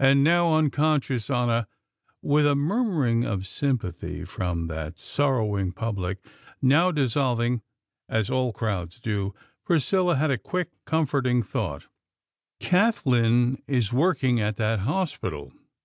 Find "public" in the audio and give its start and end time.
5.70-6.26